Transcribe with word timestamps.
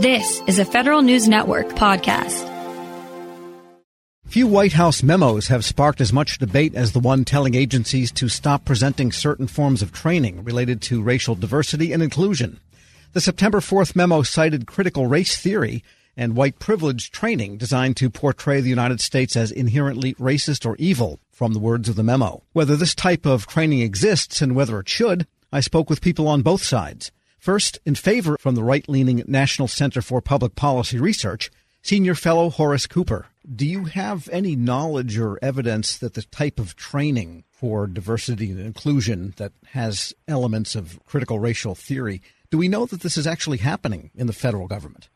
This 0.00 0.40
is 0.46 0.58
a 0.58 0.64
Federal 0.64 1.02
News 1.02 1.28
Network 1.28 1.68
podcast. 1.72 2.48
Few 4.24 4.46
White 4.46 4.72
House 4.72 5.02
memos 5.02 5.48
have 5.48 5.62
sparked 5.62 6.00
as 6.00 6.10
much 6.10 6.38
debate 6.38 6.74
as 6.74 6.92
the 6.92 7.00
one 7.00 7.26
telling 7.26 7.54
agencies 7.54 8.10
to 8.12 8.30
stop 8.30 8.64
presenting 8.64 9.12
certain 9.12 9.46
forms 9.46 9.82
of 9.82 9.92
training 9.92 10.42
related 10.42 10.80
to 10.80 11.02
racial 11.02 11.34
diversity 11.34 11.92
and 11.92 12.02
inclusion. 12.02 12.58
The 13.12 13.20
September 13.20 13.60
4th 13.60 13.94
memo 13.94 14.22
cited 14.22 14.66
critical 14.66 15.06
race 15.06 15.38
theory 15.38 15.84
and 16.16 16.34
white 16.34 16.58
privilege 16.58 17.10
training 17.10 17.58
designed 17.58 17.98
to 17.98 18.08
portray 18.08 18.62
the 18.62 18.70
United 18.70 19.02
States 19.02 19.36
as 19.36 19.52
inherently 19.52 20.14
racist 20.14 20.64
or 20.64 20.76
evil, 20.76 21.20
from 21.30 21.52
the 21.52 21.58
words 21.58 21.90
of 21.90 21.96
the 21.96 22.02
memo. 22.02 22.42
Whether 22.54 22.74
this 22.74 22.94
type 22.94 23.26
of 23.26 23.46
training 23.46 23.80
exists 23.80 24.40
and 24.40 24.56
whether 24.56 24.80
it 24.80 24.88
should, 24.88 25.26
I 25.52 25.60
spoke 25.60 25.90
with 25.90 26.00
people 26.00 26.26
on 26.26 26.40
both 26.40 26.62
sides. 26.62 27.12
First, 27.40 27.78
in 27.86 27.94
favor 27.94 28.36
from 28.38 28.54
the 28.54 28.62
right 28.62 28.86
leaning 28.86 29.24
National 29.26 29.66
Center 29.66 30.02
for 30.02 30.20
Public 30.20 30.54
Policy 30.56 30.98
Research, 30.98 31.50
Senior 31.80 32.14
Fellow 32.14 32.50
Horace 32.50 32.86
Cooper. 32.86 33.28
Do 33.50 33.66
you 33.66 33.86
have 33.86 34.28
any 34.30 34.54
knowledge 34.54 35.18
or 35.18 35.38
evidence 35.40 35.96
that 35.96 36.12
the 36.12 36.22
type 36.22 36.58
of 36.60 36.76
training 36.76 37.44
for 37.50 37.86
diversity 37.86 38.50
and 38.50 38.60
inclusion 38.60 39.32
that 39.38 39.52
has 39.68 40.12
elements 40.28 40.74
of 40.74 41.00
critical 41.06 41.38
racial 41.38 41.74
theory, 41.74 42.20
do 42.50 42.58
we 42.58 42.68
know 42.68 42.84
that 42.84 43.00
this 43.00 43.16
is 43.16 43.26
actually 43.26 43.58
happening 43.58 44.10
in 44.14 44.26
the 44.26 44.34
federal 44.34 44.66
government? 44.66 45.08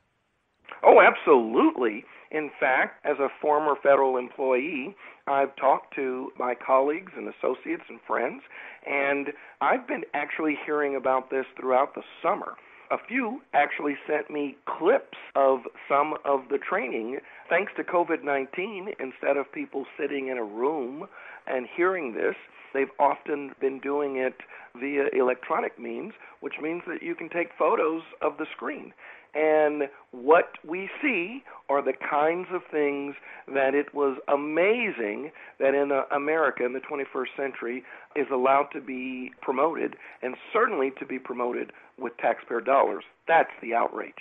Oh, 0.82 1.02
absolutely. 1.02 2.06
In 2.34 2.50
fact, 2.58 3.06
as 3.06 3.16
a 3.20 3.28
former 3.40 3.76
federal 3.80 4.16
employee, 4.16 4.96
I've 5.28 5.54
talked 5.54 5.94
to 5.94 6.32
my 6.36 6.56
colleagues 6.56 7.12
and 7.16 7.28
associates 7.28 7.84
and 7.88 8.00
friends, 8.08 8.42
and 8.84 9.28
I've 9.60 9.86
been 9.86 10.02
actually 10.14 10.58
hearing 10.66 10.96
about 10.96 11.30
this 11.30 11.46
throughout 11.56 11.94
the 11.94 12.02
summer. 12.20 12.54
A 12.90 12.96
few 13.06 13.40
actually 13.52 13.94
sent 14.08 14.30
me 14.30 14.56
clips 14.66 15.16
of 15.36 15.60
some 15.88 16.14
of 16.24 16.48
the 16.50 16.58
training. 16.58 17.20
Thanks 17.48 17.70
to 17.76 17.84
COVID 17.84 18.24
19, 18.24 18.94
instead 18.98 19.36
of 19.36 19.52
people 19.52 19.86
sitting 19.96 20.26
in 20.26 20.36
a 20.36 20.44
room 20.44 21.06
and 21.46 21.68
hearing 21.76 22.14
this, 22.14 22.34
they've 22.74 22.90
often 22.98 23.52
been 23.60 23.78
doing 23.78 24.16
it 24.16 24.34
via 24.74 25.04
electronic 25.12 25.78
means, 25.78 26.14
which 26.40 26.54
means 26.60 26.82
that 26.88 27.00
you 27.00 27.14
can 27.14 27.28
take 27.28 27.50
photos 27.56 28.02
of 28.20 28.38
the 28.38 28.46
screen. 28.56 28.92
And 29.34 29.88
what 30.12 30.52
we 30.66 30.88
see 31.02 31.42
are 31.68 31.82
the 31.82 31.92
kinds 31.92 32.48
of 32.52 32.62
things 32.70 33.16
that 33.52 33.74
it 33.74 33.94
was 33.94 34.18
amazing 34.28 35.32
that 35.58 35.74
in 35.74 35.90
uh, 35.90 36.02
America 36.14 36.64
in 36.64 36.72
the 36.72 36.80
21st 36.80 37.36
century 37.36 37.84
is 38.14 38.26
allowed 38.32 38.68
to 38.72 38.80
be 38.80 39.32
promoted, 39.40 39.96
and 40.22 40.36
certainly 40.52 40.92
to 40.98 41.06
be 41.06 41.18
promoted 41.18 41.72
with 41.98 42.16
taxpayer 42.18 42.60
dollars. 42.60 43.04
That's 43.26 43.50
the 43.60 43.74
outrage. 43.74 44.14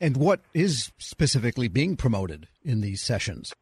And 0.00 0.16
what 0.16 0.40
is 0.54 0.92
specifically 0.98 1.68
being 1.68 1.96
promoted 1.96 2.48
in 2.64 2.80
these 2.80 3.02
sessions? 3.02 3.52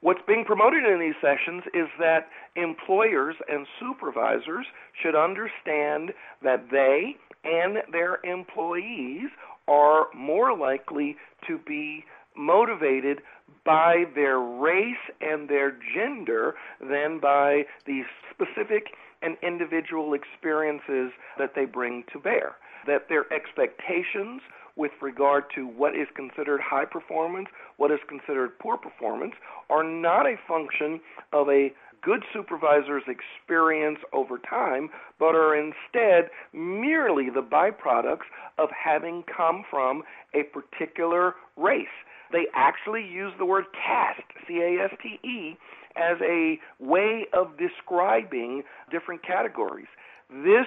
What's 0.00 0.20
being 0.26 0.44
promoted 0.44 0.84
in 0.84 1.00
these 1.00 1.14
sessions 1.22 1.62
is 1.72 1.88
that 1.98 2.28
employers 2.56 3.36
and 3.48 3.66
supervisors 3.80 4.66
should 5.02 5.14
understand 5.16 6.12
that 6.42 6.66
they 6.70 7.16
and 7.44 7.78
their 7.90 8.18
employees 8.24 9.30
are 9.68 10.06
more 10.14 10.56
likely 10.56 11.16
to 11.46 11.58
be 11.66 12.04
motivated 12.36 13.20
by 13.64 14.04
their 14.14 14.38
race 14.38 14.96
and 15.20 15.48
their 15.48 15.76
gender 15.94 16.54
than 16.80 17.18
by 17.20 17.64
the 17.86 18.02
specific 18.30 18.88
and 19.22 19.36
individual 19.42 20.14
experiences 20.14 21.12
that 21.38 21.54
they 21.54 21.64
bring 21.64 22.04
to 22.12 22.18
bear. 22.18 22.56
That 22.86 23.08
their 23.08 23.32
expectations 23.32 24.42
with 24.76 24.92
regard 25.00 25.44
to 25.54 25.66
what 25.66 25.94
is 25.94 26.08
considered 26.14 26.60
high 26.60 26.84
performance, 26.84 27.48
what 27.76 27.90
is 27.90 28.00
considered 28.08 28.58
poor 28.58 28.76
performance, 28.76 29.34
are 29.70 29.84
not 29.84 30.26
a 30.26 30.36
function 30.48 31.00
of 31.32 31.48
a 31.48 31.72
good 32.02 32.22
supervisor's 32.32 33.04
experience 33.08 33.98
over 34.12 34.38
time, 34.38 34.90
but 35.18 35.34
are 35.34 35.56
instead 35.56 36.30
merely 36.52 37.30
the 37.30 37.40
byproducts 37.40 38.28
of 38.58 38.68
having 38.70 39.24
come 39.34 39.64
from 39.70 40.02
a 40.34 40.42
particular 40.42 41.34
race. 41.56 41.86
They 42.30 42.46
actually 42.54 43.06
use 43.06 43.32
the 43.38 43.46
word 43.46 43.64
caste, 43.72 44.28
C 44.46 44.60
A 44.60 44.84
S 44.84 44.90
T 45.02 45.18
E, 45.26 45.56
as 45.96 46.18
a 46.20 46.58
way 46.80 47.26
of 47.32 47.56
describing 47.56 48.64
different 48.90 49.22
categories. 49.22 49.86
This 50.28 50.66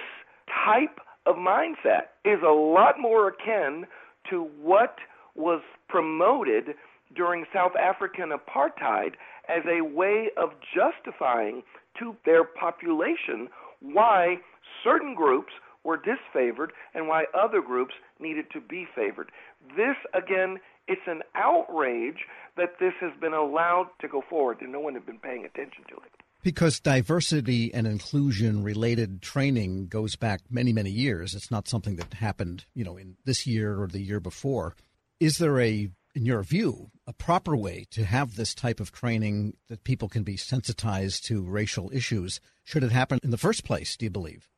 type 0.64 0.98
of 1.28 1.36
mindset 1.36 2.08
is 2.24 2.40
a 2.42 2.50
lot 2.50 2.98
more 2.98 3.28
akin 3.28 3.84
to 4.30 4.48
what 4.62 4.96
was 5.34 5.60
promoted 5.88 6.74
during 7.14 7.44
South 7.52 7.72
African 7.76 8.30
apartheid 8.30 9.12
as 9.48 9.62
a 9.66 9.82
way 9.82 10.30
of 10.36 10.50
justifying 10.74 11.62
to 11.98 12.16
their 12.24 12.44
population 12.44 13.48
why 13.80 14.36
certain 14.82 15.14
groups 15.14 15.52
were 15.84 15.98
disfavored 15.98 16.68
and 16.94 17.08
why 17.08 17.24
other 17.38 17.60
groups 17.62 17.94
needed 18.18 18.46
to 18.52 18.60
be 18.60 18.86
favored. 18.94 19.30
This, 19.76 19.96
again, 20.14 20.58
it's 20.86 21.06
an 21.06 21.22
outrage 21.34 22.26
that 22.56 22.78
this 22.80 22.94
has 23.00 23.12
been 23.20 23.34
allowed 23.34 23.88
to 24.00 24.08
go 24.08 24.22
forward 24.28 24.58
and 24.60 24.72
no 24.72 24.80
one 24.80 24.94
had 24.94 25.06
been 25.06 25.18
paying 25.18 25.44
attention 25.44 25.84
to 25.88 25.96
it. 25.96 26.12
Because 26.42 26.80
diversity 26.80 27.74
and 27.74 27.86
inclusion 27.86 28.62
related 28.62 29.22
training 29.22 29.88
goes 29.88 30.16
back 30.16 30.40
many, 30.48 30.72
many 30.72 30.90
years. 30.90 31.34
It's 31.34 31.50
not 31.50 31.68
something 31.68 31.96
that 31.96 32.14
happened, 32.14 32.64
you 32.74 32.84
know, 32.84 32.96
in 32.96 33.16
this 33.24 33.46
year 33.46 33.82
or 33.82 33.88
the 33.88 34.00
year 34.00 34.20
before. 34.20 34.76
Is 35.20 35.38
there 35.38 35.60
a 35.60 35.90
in 36.14 36.26
your 36.26 36.42
view, 36.42 36.90
a 37.06 37.12
proper 37.12 37.56
way 37.56 37.86
to 37.92 38.04
have 38.04 38.34
this 38.34 38.52
type 38.52 38.80
of 38.80 38.90
training 38.90 39.54
that 39.68 39.84
people 39.84 40.08
can 40.08 40.24
be 40.24 40.36
sensitized 40.36 41.24
to 41.24 41.42
racial 41.42 41.90
issues? 41.92 42.40
Should 42.64 42.82
it 42.82 42.90
happen 42.90 43.20
in 43.22 43.30
the 43.30 43.38
first 43.38 43.64
place, 43.64 43.96
do 43.96 44.06
you 44.06 44.10
believe? 44.10 44.48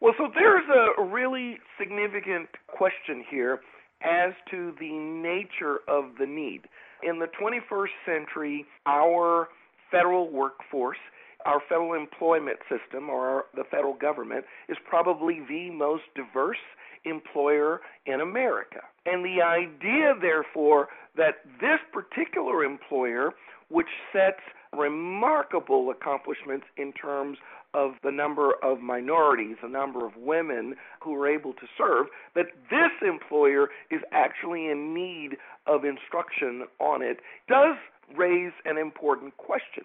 Well, 0.00 0.12
so 0.18 0.28
there's 0.34 0.68
a 0.98 1.02
really 1.02 1.58
significant 1.78 2.48
question 2.66 3.24
here 3.30 3.60
as 4.02 4.34
to 4.50 4.74
the 4.80 4.92
nature 4.92 5.78
of 5.88 6.16
the 6.18 6.26
need. 6.26 6.62
In 7.02 7.20
the 7.20 7.28
21st 7.40 7.86
century, 8.04 8.66
our 8.86 9.48
federal 9.92 10.28
workforce, 10.30 10.98
our 11.44 11.60
federal 11.68 11.92
employment 11.94 12.58
system, 12.68 13.08
or 13.08 13.44
the 13.54 13.64
federal 13.70 13.94
government, 13.94 14.44
is 14.68 14.76
probably 14.88 15.40
the 15.48 15.70
most 15.70 16.02
diverse 16.16 16.56
employer 17.04 17.80
in 18.06 18.20
America. 18.20 18.80
And 19.06 19.24
the 19.24 19.42
idea, 19.42 20.14
therefore, 20.20 20.88
that 21.16 21.44
this 21.60 21.78
particular 21.92 22.64
employer, 22.64 23.32
which 23.68 23.88
sets 24.12 24.40
remarkable 24.76 25.90
accomplishments 25.90 26.66
in 26.76 26.92
terms 26.92 27.38
of 27.74 27.92
the 28.02 28.10
number 28.10 28.52
of 28.62 28.80
minorities, 28.80 29.56
the 29.62 29.68
number 29.68 30.06
of 30.06 30.16
women 30.16 30.74
who 31.00 31.14
are 31.14 31.28
able 31.28 31.52
to 31.54 31.66
serve, 31.76 32.06
that 32.34 32.46
this 32.70 32.90
employer 33.02 33.68
is 33.90 34.00
actually 34.12 34.68
in 34.68 34.94
need 34.94 35.36
of 35.66 35.84
instruction 35.84 36.64
on 36.80 37.02
it, 37.02 37.18
does 37.48 37.76
raise 38.16 38.52
an 38.64 38.76
important 38.76 39.36
question. 39.36 39.84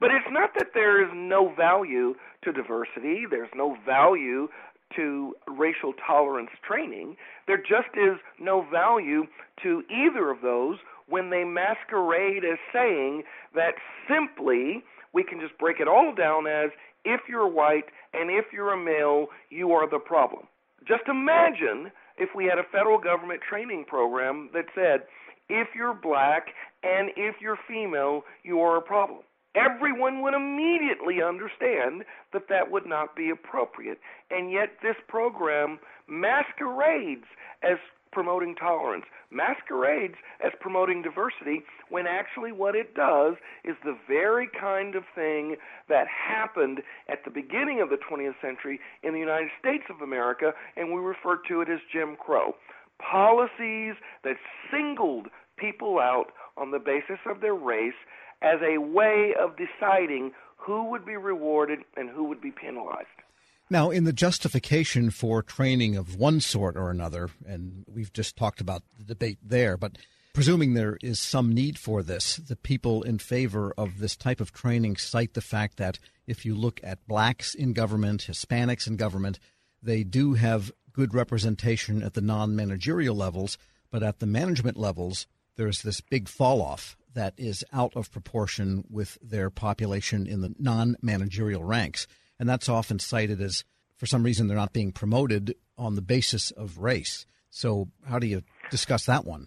But 0.00 0.10
it's 0.10 0.26
not 0.30 0.50
that 0.56 0.68
there 0.74 1.02
is 1.02 1.10
no 1.14 1.52
value 1.54 2.14
to 2.44 2.52
diversity, 2.52 3.24
there's 3.28 3.50
no 3.54 3.76
value 3.84 4.48
to 4.94 5.34
racial 5.48 5.92
tolerance 6.06 6.50
training. 6.66 7.16
There 7.46 7.58
just 7.58 7.96
is 7.96 8.18
no 8.38 8.64
value 8.70 9.24
to 9.62 9.82
either 9.90 10.30
of 10.30 10.42
those 10.42 10.76
when 11.08 11.30
they 11.30 11.44
masquerade 11.44 12.44
as 12.44 12.58
saying 12.72 13.22
that 13.54 13.74
simply 14.08 14.82
we 15.12 15.22
can 15.22 15.40
just 15.40 15.56
break 15.58 15.80
it 15.80 15.88
all 15.88 16.14
down 16.14 16.46
as 16.46 16.70
if 17.04 17.20
you're 17.28 17.48
white 17.48 17.86
and 18.12 18.30
if 18.30 18.46
you're 18.52 18.72
a 18.72 18.76
male, 18.76 19.28
you 19.50 19.72
are 19.72 19.88
the 19.88 19.98
problem. 19.98 20.46
Just 20.86 21.04
imagine 21.08 21.90
if 22.18 22.30
we 22.34 22.44
had 22.44 22.58
a 22.58 22.64
federal 22.72 22.98
government 22.98 23.40
training 23.48 23.84
program 23.86 24.50
that 24.52 24.66
said 24.74 25.02
if 25.48 25.68
you're 25.74 25.94
black 25.94 26.48
and 26.82 27.10
if 27.16 27.36
you're 27.40 27.58
female, 27.68 28.22
you 28.42 28.60
are 28.60 28.76
a 28.76 28.82
problem 28.82 29.20
everyone 29.56 30.22
would 30.22 30.34
immediately 30.34 31.22
understand 31.22 32.04
that 32.32 32.48
that 32.48 32.70
would 32.70 32.86
not 32.86 33.16
be 33.16 33.30
appropriate. 33.30 33.98
And 34.30 34.52
yet, 34.52 34.76
this 34.82 34.96
program 35.08 35.78
masquerades 36.06 37.24
as 37.62 37.78
promoting 38.16 38.54
tolerance, 38.54 39.04
masquerades 39.30 40.14
as 40.42 40.50
promoting 40.58 41.02
diversity, 41.02 41.60
when 41.90 42.06
actually 42.06 42.50
what 42.50 42.74
it 42.74 42.94
does 42.94 43.34
is 43.62 43.76
the 43.84 43.94
very 44.08 44.48
kind 44.58 44.94
of 44.94 45.02
thing 45.14 45.56
that 45.90 46.06
happened 46.08 46.80
at 47.10 47.18
the 47.26 47.30
beginning 47.30 47.82
of 47.82 47.90
the 47.90 47.98
20th 48.10 48.40
century 48.40 48.80
in 49.02 49.12
the 49.12 49.18
United 49.18 49.50
States 49.60 49.84
of 49.90 50.00
America, 50.00 50.52
and 50.78 50.94
we 50.94 50.98
refer 50.98 51.38
to 51.46 51.60
it 51.60 51.68
as 51.68 51.78
Jim 51.92 52.16
Crow. 52.16 52.54
Policies 52.98 53.96
that 54.24 54.36
singled 54.72 55.26
people 55.58 55.98
out 55.98 56.32
on 56.56 56.70
the 56.70 56.78
basis 56.78 57.20
of 57.26 57.42
their 57.42 57.54
race 57.54 58.00
as 58.40 58.60
a 58.62 58.78
way 58.78 59.34
of 59.38 59.50
deciding 59.60 60.32
who 60.56 60.88
would 60.90 61.04
be 61.04 61.18
rewarded 61.18 61.80
and 61.98 62.08
who 62.08 62.24
would 62.24 62.40
be 62.40 62.50
penalized. 62.50 63.20
Now, 63.68 63.90
in 63.90 64.04
the 64.04 64.12
justification 64.12 65.10
for 65.10 65.42
training 65.42 65.96
of 65.96 66.16
one 66.16 66.40
sort 66.40 66.76
or 66.76 66.88
another, 66.88 67.30
and 67.44 67.84
we've 67.88 68.12
just 68.12 68.36
talked 68.36 68.60
about 68.60 68.84
the 68.96 69.04
debate 69.04 69.38
there, 69.42 69.76
but 69.76 69.98
presuming 70.32 70.74
there 70.74 70.98
is 71.02 71.18
some 71.18 71.52
need 71.52 71.76
for 71.76 72.04
this, 72.04 72.36
the 72.36 72.54
people 72.54 73.02
in 73.02 73.18
favor 73.18 73.74
of 73.76 73.98
this 73.98 74.16
type 74.16 74.40
of 74.40 74.52
training 74.52 74.96
cite 74.96 75.34
the 75.34 75.40
fact 75.40 75.78
that 75.78 75.98
if 76.28 76.44
you 76.44 76.54
look 76.54 76.80
at 76.84 77.06
blacks 77.08 77.56
in 77.56 77.72
government, 77.72 78.26
Hispanics 78.28 78.86
in 78.86 78.96
government, 78.96 79.40
they 79.82 80.04
do 80.04 80.34
have 80.34 80.70
good 80.92 81.12
representation 81.12 82.04
at 82.04 82.14
the 82.14 82.20
non 82.20 82.54
managerial 82.54 83.16
levels, 83.16 83.58
but 83.90 84.02
at 84.02 84.20
the 84.20 84.26
management 84.26 84.76
levels, 84.76 85.26
there's 85.56 85.82
this 85.82 86.00
big 86.00 86.28
fall 86.28 86.62
off 86.62 86.96
that 87.14 87.34
is 87.36 87.64
out 87.72 87.96
of 87.96 88.12
proportion 88.12 88.84
with 88.88 89.18
their 89.20 89.50
population 89.50 90.24
in 90.24 90.40
the 90.40 90.54
non 90.56 90.96
managerial 91.02 91.64
ranks. 91.64 92.06
And 92.38 92.48
that's 92.48 92.68
often 92.68 92.98
cited 92.98 93.40
as, 93.40 93.64
for 93.96 94.06
some 94.06 94.22
reason, 94.22 94.46
they're 94.46 94.56
not 94.56 94.72
being 94.72 94.92
promoted 94.92 95.54
on 95.78 95.94
the 95.94 96.02
basis 96.02 96.50
of 96.50 96.78
race. 96.78 97.26
So, 97.50 97.88
how 98.06 98.18
do 98.18 98.26
you 98.26 98.42
discuss 98.70 99.06
that 99.06 99.24
one? 99.24 99.46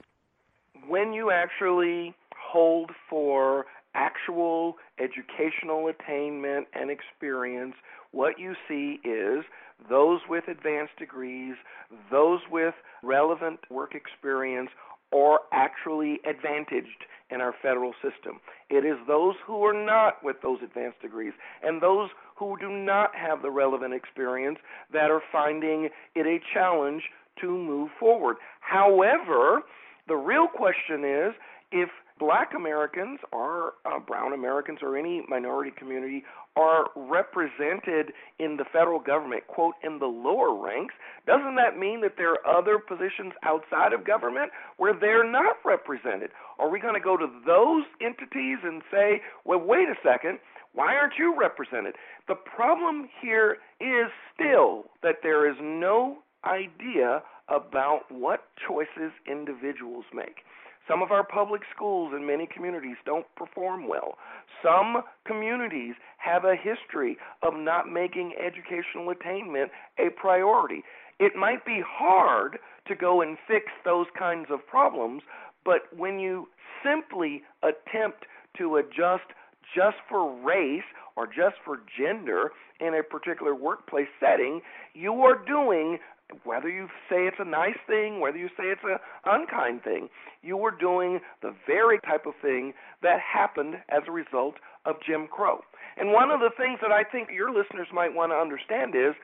when 0.90 1.14
you 1.14 1.30
actually 1.32 2.16
hold 2.36 2.92
for 3.08 3.68
actual 3.94 4.76
educational 5.00 5.88
attainment 5.88 6.68
and 6.74 6.90
experience, 6.90 7.76
what 8.12 8.40
you 8.40 8.56
see 8.68 9.00
is 9.08 9.46
those 9.88 10.20
with 10.28 10.48
advanced 10.48 10.98
degrees, 10.98 11.54
those 12.12 12.40
with 12.52 12.74
relevant 13.04 13.60
work 13.70 13.94
experience, 13.94 14.72
are 15.14 15.40
actually 15.52 16.20
advantaged 16.26 17.06
in 17.32 17.42
our 17.42 17.54
federal 17.62 17.94
system. 18.02 18.40
It 18.70 18.86
is 18.86 18.98
those 19.08 19.36
who 19.46 19.64
are 19.64 19.74
not 19.74 20.24
with 20.24 20.38
those 20.42 20.60
advanced 20.64 21.02
degrees 21.02 21.34
and 21.64 21.82
those 21.82 22.10
who 22.36 22.58
do 22.60 22.70
not 22.70 23.16
have 23.16 23.42
the 23.42 23.52
relevant 23.52 23.94
experience 23.94 24.60
that 24.92 25.12
are 25.12 25.22
finding 25.32 25.90
it 26.16 26.26
a 26.26 26.40
challenge 26.54 27.04
to 27.42 27.48
move 27.48 27.90
forward. 28.00 28.38
However, 28.62 29.62
the 30.08 30.16
real 30.16 30.48
question 30.48 31.04
is 31.04 31.34
if 31.72 31.90
black 32.20 32.52
Americans 32.56 33.20
or 33.32 33.74
uh, 33.86 34.00
brown 34.00 34.34
Americans 34.34 34.80
or 34.82 34.98
any 34.98 35.24
minority 35.28 35.72
community 35.76 36.24
are 36.56 36.88
represented 36.96 38.12
in 38.40 38.58
the 38.58 38.66
federal 38.72 39.00
government, 39.00 39.48
quote, 39.48 39.76
in 39.84 40.00
the 40.00 40.06
lower 40.06 40.54
ranks, 40.54 40.94
doesn't 41.26 41.56
that 41.56 41.80
mean 41.80 42.02
that 42.02 42.16
there 42.18 42.34
are 42.34 42.58
other 42.58 42.78
positions 42.80 43.34
outside 43.44 43.94
of 43.94 44.06
government 44.06 44.52
where 44.78 44.94
they're 44.94 45.30
not 45.30 45.56
represented? 45.64 46.32
Are 46.60 46.70
we 46.70 46.80
going 46.80 46.96
to 46.96 47.00
go 47.00 47.16
to 47.16 47.28
those 47.46 47.84
entities 48.02 48.58
and 48.64 48.82
say, 48.92 49.22
well, 49.46 49.60
wait 49.60 49.88
a 49.88 49.96
second, 50.04 50.40
why 50.74 50.96
aren't 50.96 51.14
you 51.18 51.36
represented? 51.40 51.96
The 52.28 52.36
problem 52.36 53.10
here 53.22 53.58
is 53.80 54.12
still 54.34 54.86
that 55.02 55.18
there 55.24 55.50
is 55.50 55.56
no 55.62 56.18
idea 56.46 57.24
about 57.48 58.02
what 58.10 58.46
choices 58.68 59.12
individuals 59.28 60.06
make. 60.14 60.44
Some 60.88 61.02
of 61.02 61.12
our 61.12 61.24
public 61.24 61.62
schools 61.74 62.14
in 62.16 62.26
many 62.26 62.48
communities 62.48 62.98
don't 63.06 63.26
perform 63.36 63.88
well. 63.88 64.18
Some 64.64 65.04
communities 65.26 65.96
have 66.18 66.46
a 66.46 66.56
history 66.56 67.18
of 67.44 67.54
not 67.56 67.88
making 67.88 68.34
educational 68.40 69.12
attainment 69.12 69.72
a 70.00 70.10
priority. 70.10 70.84
It 71.20 71.36
might 71.36 71.66
be 71.66 71.82
hard 71.86 72.60
to 72.88 72.96
go 72.96 73.22
and 73.22 73.38
fix 73.48 73.66
those 73.86 74.08
kinds 74.18 74.48
of 74.50 74.66
problems, 74.66 75.22
but 75.64 75.82
when 75.96 76.20
you 76.20 76.48
simply 76.84 77.44
attempt 77.62 78.26
to 78.58 78.78
adjust 78.78 79.30
just 79.76 79.98
for 80.10 80.34
race 80.44 80.84
or 81.16 81.28
just 81.28 81.56
for 81.64 81.82
gender 81.98 82.52
in 82.80 82.96
a 82.96 83.04
particular 83.04 83.54
workplace 83.54 84.08
setting, 84.20 84.62
you 84.94 85.22
are 85.22 85.44
doing 85.46 86.00
whether 86.44 86.70
you 86.70 86.88
say 87.10 87.28
it's 87.28 87.40
a 87.40 87.46
nice 87.46 87.78
thing, 87.88 88.20
whether 88.20 88.38
you 88.38 88.48
say 88.50 88.66
it's 88.66 88.82
an 88.84 88.98
unkind 89.26 89.84
thing, 89.84 90.10
you 90.42 90.58
were 90.58 90.72
doing 90.72 91.20
the 91.42 91.54
very 91.66 92.00
type 92.02 92.26
of 92.26 92.34
thing 92.42 92.74
that 93.02 93.20
happened 93.20 93.76
as 93.90 94.04
a 94.08 94.12
result 94.12 94.56
of 94.86 94.96
Jim 95.06 95.28
Crow. 95.28 95.62
And 95.98 96.12
one 96.12 96.32
of 96.32 96.40
the 96.40 96.52
things 96.56 96.80
that 96.82 96.92
I 96.92 97.04
think 97.04 97.30
your 97.34 97.50
listeners 97.50 97.88
might 97.94 98.14
want 98.14 98.32
to 98.32 98.36
understand 98.36 98.96
is 98.96 99.16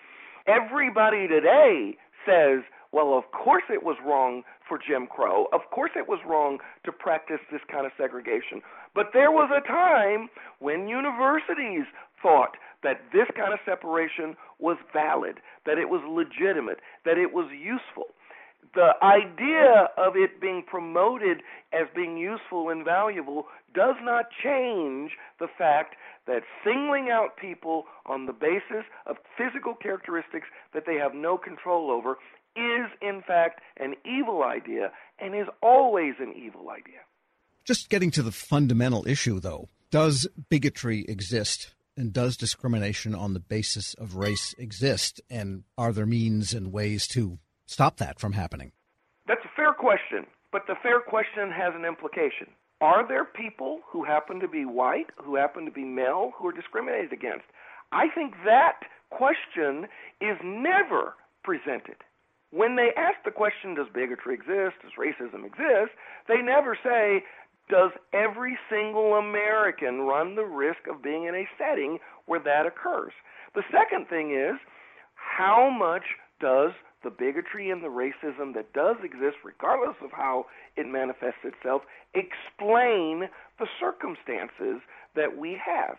everybody 0.48 1.28
today 1.28 1.98
says, 2.26 2.64
well, 2.92 3.18
of 3.18 3.26
course 3.32 3.64
it 3.70 3.84
was 3.84 3.98
wrong 4.06 4.44
for 4.68 4.80
Jim 4.80 5.08
Crow. 5.08 5.48
Of 5.54 5.62
course 5.72 5.92
it 5.96 6.08
was 6.08 6.20
wrong 6.26 6.60
to 6.86 6.92
practice 6.92 7.40
this 7.52 7.62
kind 7.72 7.86
of 7.86 7.92
segregation. 7.98 8.62
But 8.94 9.08
there 9.14 9.32
was 9.32 9.52
a 9.52 9.66
time 9.68 10.30
when 10.60 10.88
universities 10.88 11.86
thought 12.22 12.58
that 12.86 13.02
this 13.12 13.28
kind 13.36 13.52
of 13.52 13.60
separation 13.66 14.38
was 14.60 14.78
valid, 14.94 15.40
that 15.66 15.80
it 15.80 15.90
was 15.90 16.02
legitimate, 16.08 16.78
that 17.04 17.18
it 17.18 17.34
was 17.34 17.50
useful. 17.52 18.14
The 18.74 18.94
idea 19.02 19.90
of 19.98 20.14
it 20.16 20.40
being 20.40 20.64
promoted 20.66 21.42
as 21.74 21.88
being 21.96 22.18
useful 22.18 22.70
and 22.70 22.86
valuable 22.86 23.46
does 23.74 23.96
not 24.02 24.26
change 24.44 25.12
the 25.40 25.48
fact 25.58 25.96
that 26.28 26.44
singling 26.64 27.10
out 27.12 27.38
people 27.38 27.86
on 28.06 28.28
the 28.28 28.34
basis 28.34 28.86
of 29.06 29.18
physical 29.38 29.74
characteristics 29.74 30.48
that 30.74 30.84
they 30.86 30.96
have 30.96 31.14
no 31.14 31.38
control 31.38 31.90
over 31.90 32.18
is, 32.56 32.90
in 33.02 33.22
fact, 33.26 33.62
an 33.78 33.96
evil 34.06 34.44
idea 34.44 34.92
and 35.20 35.36
is 35.36 35.48
always 35.62 36.14
an 36.20 36.34
evil 36.36 36.70
idea. 36.70 37.02
Just 37.64 37.90
getting 37.90 38.12
to 38.12 38.22
the 38.22 38.32
fundamental 38.32 39.08
issue, 39.08 39.40
though, 39.40 39.70
does 39.92 40.28
bigotry 40.50 41.06
exist 41.08 41.74
and 41.98 42.14
does 42.14 42.38
discrimination 42.38 43.16
on 43.16 43.34
the 43.34 43.40
basis 43.40 43.94
of 43.96 44.16
race 44.16 44.54
exist? 44.58 45.22
And 45.30 45.64
are 45.78 45.92
there 45.92 46.06
means 46.06 46.54
and 46.54 46.72
ways 46.72 47.08
to 47.10 47.40
stop 47.66 47.98
that 47.98 48.20
from 48.20 48.34
happening? 48.34 48.72
That's 49.28 49.46
a 49.46 49.56
fair 49.56 49.74
question, 49.74 50.28
but 50.52 50.64
the 50.68 50.76
fair 50.84 51.00
question 51.00 51.52
has 51.52 51.74
an 51.76 51.86
implication. 51.86 52.48
Are 52.82 53.08
there 53.08 53.26
people 53.26 53.80
who 53.90 54.04
happen 54.04 54.40
to 54.42 54.48
be 54.48 54.66
white, 54.66 55.08
who 55.18 55.36
happen 55.36 55.66
to 55.66 55.72
be 55.72 55.84
male, 55.84 56.32
who 56.38 56.48
are 56.48 56.52
discriminated 56.52 57.14
against? 57.14 57.46
I 57.92 58.08
think 58.14 58.34
that 58.46 58.80
question 59.10 59.88
is 60.20 60.38
never 60.44 61.16
presented. 61.44 61.98
When 62.52 62.76
they 62.76 62.92
ask 62.96 63.18
the 63.24 63.32
question, 63.32 63.76
does 63.76 63.88
bigotry 63.94 64.34
exist? 64.36 64.80
Does 64.82 64.96
racism 65.00 65.46
exist? 65.46 65.92
They 66.28 66.42
never 66.42 66.78
say, 66.84 67.24
does 67.70 67.92
every 68.14 68.58
single 68.70 69.16
American 69.16 70.02
run 70.02 70.36
the 70.36 70.46
risk 70.46 70.88
of 70.90 71.02
being 71.02 71.26
in 71.26 71.36
a 71.36 71.48
setting 71.58 72.00
where 72.26 72.40
that 72.40 72.66
occurs? 72.66 73.14
The 73.56 73.64
second 73.72 74.08
thing 74.08 74.32
is 74.32 74.60
how 75.16 75.70
much 75.70 76.04
does 76.40 76.72
the 77.04 77.10
bigotry 77.10 77.70
and 77.70 77.84
the 77.84 77.88
racism 77.88 78.54
that 78.56 78.74
does 78.74 78.98
exist, 79.04 79.38
regardless 79.44 79.96
of 80.04 80.12
how 80.12 80.46
it 80.76 80.88
manifests 80.88 81.44
itself, 81.44 81.84
explain 82.14 83.30
the 83.60 83.68
circumstances 83.80 84.82
that 85.16 85.38
we 85.38 85.58
have? 85.64 85.98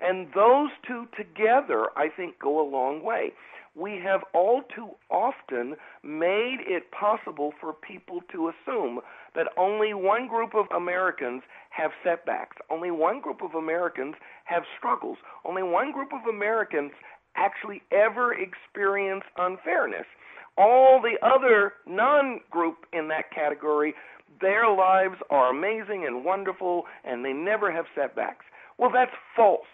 And 0.00 0.28
those 0.34 0.70
two 0.86 1.06
together, 1.16 1.88
I 1.96 2.08
think, 2.08 2.38
go 2.38 2.60
a 2.60 2.68
long 2.68 3.02
way 3.02 3.32
we 3.78 4.00
have 4.04 4.22
all 4.34 4.62
too 4.74 4.90
often 5.10 5.76
made 6.02 6.58
it 6.66 6.90
possible 6.90 7.52
for 7.60 7.72
people 7.72 8.20
to 8.32 8.50
assume 8.50 9.00
that 9.34 9.46
only 9.56 9.94
one 9.94 10.26
group 10.26 10.54
of 10.54 10.66
Americans 10.76 11.42
have 11.70 11.92
setbacks, 12.02 12.56
only 12.70 12.90
one 12.90 13.20
group 13.20 13.40
of 13.42 13.54
Americans 13.54 14.16
have 14.44 14.64
struggles, 14.76 15.18
only 15.44 15.62
one 15.62 15.92
group 15.92 16.10
of 16.12 16.28
Americans 16.28 16.90
actually 17.36 17.82
ever 17.92 18.34
experience 18.34 19.22
unfairness. 19.36 20.06
All 20.56 21.00
the 21.00 21.24
other 21.24 21.74
non 21.86 22.40
group 22.50 22.78
in 22.92 23.06
that 23.08 23.30
category, 23.32 23.94
their 24.40 24.68
lives 24.68 25.16
are 25.30 25.50
amazing 25.50 26.04
and 26.04 26.24
wonderful 26.24 26.84
and 27.04 27.24
they 27.24 27.32
never 27.32 27.70
have 27.70 27.84
setbacks. 27.94 28.44
Well, 28.76 28.90
that's 28.92 29.12
false. 29.36 29.66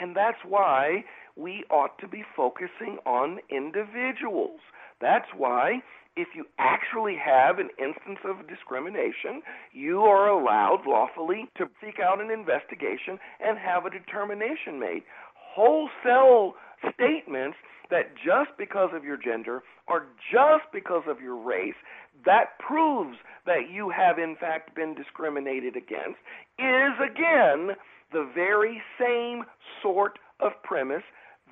And 0.00 0.16
that's 0.16 0.38
why 0.46 1.04
we 1.36 1.64
ought 1.70 1.98
to 1.98 2.08
be 2.08 2.24
focusing 2.36 2.98
on 3.06 3.38
individuals. 3.50 4.60
That's 5.00 5.28
why 5.36 5.82
if 6.16 6.28
you 6.34 6.44
actually 6.58 7.16
have 7.16 7.58
an 7.58 7.70
instance 7.78 8.18
of 8.24 8.46
discrimination, 8.48 9.42
you 9.72 10.00
are 10.00 10.28
allowed 10.28 10.82
lawfully 10.86 11.48
to 11.56 11.66
seek 11.82 12.00
out 12.00 12.20
an 12.20 12.30
investigation 12.30 13.18
and 13.40 13.58
have 13.58 13.86
a 13.86 13.90
determination 13.90 14.78
made. 14.78 15.02
Wholesale 15.34 16.54
statements 16.94 17.56
that 17.92 18.14
just 18.16 18.50
because 18.58 18.88
of 18.94 19.04
your 19.04 19.18
gender 19.18 19.62
or 19.86 20.06
just 20.32 20.64
because 20.72 21.04
of 21.06 21.20
your 21.20 21.36
race, 21.36 21.76
that 22.24 22.58
proves 22.58 23.18
that 23.46 23.70
you 23.70 23.90
have 23.90 24.18
in 24.18 24.34
fact 24.40 24.74
been 24.74 24.94
discriminated 24.94 25.76
against, 25.76 26.18
is 26.58 26.96
again 26.98 27.76
the 28.12 28.28
very 28.34 28.82
same 28.98 29.44
sort 29.82 30.18
of 30.40 30.52
premise 30.64 31.04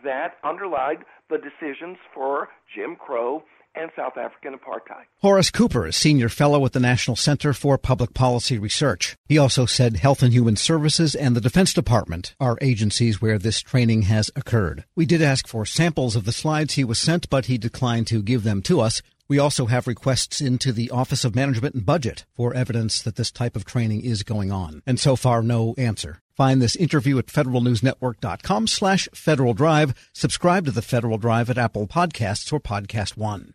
that 0.02 0.35
underlied 0.42 1.04
the 1.28 1.37
decisions 1.37 1.99
for 2.14 2.49
Jim 2.75 2.97
Crow 2.97 3.42
and 3.75 3.91
South 3.97 4.17
African 4.17 4.55
apartheid. 4.55 5.05
Horace 5.21 5.50
Cooper 5.50 5.87
is 5.87 5.97
senior 5.97 6.29
fellow 6.29 6.65
at 6.65 6.73
the 6.73 6.81
National 6.81 7.17
Center 7.17 7.53
for 7.53 7.79
Public 7.79 8.15
Policy 8.15 8.59
Research. 8.59 9.17
He 9.27 9.39
also 9.39 9.67
said 9.67 9.97
Health 9.97 10.23
and 10.23 10.33
Human 10.33 10.57
Services 10.57 11.15
and 11.15 11.37
the 11.37 11.41
Defense 11.41 11.73
Department 11.73 12.35
are 12.41 12.59
agencies 12.61 13.21
where 13.21 13.39
this 13.39 13.61
training 13.61 14.03
has 14.03 14.31
occurred. 14.35 14.85
We 14.97 15.07
did 15.07 15.23
ask 15.23 15.47
for 15.47 15.65
samples 15.65 16.17
of 16.17 16.25
the 16.25 16.33
slides 16.33 16.75
he 16.75 16.85
was 16.85 16.99
sent, 16.99 17.31
but 17.31 17.47
he 17.47 17.59
declined 17.59 18.07
to 18.09 18.23
give 18.23 18.43
them 18.43 18.62
to 18.62 18.81
us. 18.81 19.03
We 19.29 19.39
also 19.39 19.67
have 19.67 19.87
requests 19.87 20.41
into 20.41 20.73
the 20.73 20.91
Office 20.91 21.25
of 21.25 21.37
Management 21.37 21.77
and 21.77 21.87
Budget 21.87 22.25
for 22.35 22.53
evidence 22.53 23.00
that 23.03 23.15
this 23.15 23.31
type 23.31 23.55
of 23.55 23.65
training 23.65 24.00
is 24.00 24.25
going 24.25 24.50
on. 24.50 24.83
And 24.87 24.99
so 24.99 25.15
far, 25.15 25.41
no 25.41 25.77
answer. 25.79 26.21
Find 26.37 26.61
this 26.61 26.75
interview 26.75 27.17
at 27.19 27.27
federalnewsnetwork.com 27.27 28.67
slash 28.67 29.09
Federal 29.15 29.55
Drive. 29.55 29.95
Subscribe 30.12 30.65
to 30.65 30.73
the 30.73 30.83
Federal 30.83 31.17
Drive 31.17 31.49
at 31.49 31.59
Apple 31.59 31.87
Podcasts 31.87 32.53
or 32.53 32.59
Podcast 32.59 33.17
One. 33.17 33.55